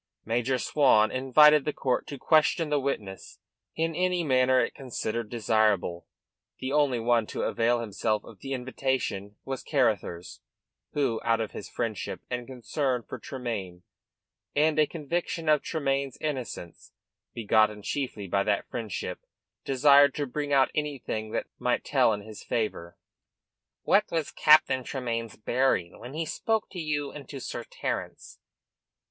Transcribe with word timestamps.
Major 0.25 0.57
Swan 0.57 1.11
invited 1.11 1.63
the 1.63 1.71
court 1.73 2.07
to 2.07 2.17
question 2.17 2.69
the 2.69 2.79
witness 2.79 3.37
in 3.75 3.93
any 3.93 4.23
manner 4.23 4.59
it 4.65 4.73
considered 4.73 5.29
desirable. 5.29 6.07
The 6.57 6.71
only 6.71 6.99
one 6.99 7.27
to 7.27 7.43
avail 7.43 7.81
himself 7.81 8.23
of 8.23 8.39
the 8.39 8.51
invitation 8.53 9.35
was 9.45 9.61
Carruthers, 9.61 10.41
who, 10.93 11.21
out 11.23 11.39
of 11.39 11.51
his 11.51 11.69
friendship 11.69 12.19
and 12.31 12.47
concern 12.47 13.03
for 13.03 13.19
Tremayne 13.19 13.83
and 14.55 14.79
a 14.79 14.87
conviction 14.87 15.47
of 15.47 15.61
Tremayne's 15.61 16.17
innocence 16.19 16.93
begotten 17.35 17.83
chiefly 17.83 18.25
by 18.27 18.43
that 18.43 18.67
friendship 18.71 19.19
desired 19.65 20.15
to 20.15 20.25
bring 20.25 20.51
out 20.51 20.71
anything 20.73 21.29
that 21.33 21.45
might 21.59 21.83
tell 21.83 22.11
in 22.11 22.21
his 22.21 22.43
favour. 22.43 22.97
"What 23.83 24.09
was 24.09 24.31
Captain 24.31 24.83
Tremayne's 24.83 25.35
bearing 25.35 25.99
when 25.99 26.15
he 26.15 26.25
spoke 26.25 26.71
to 26.71 26.79
you 26.79 27.11
and 27.11 27.29
to 27.29 27.39
Sir 27.39 27.63
Terence?" 27.63 28.39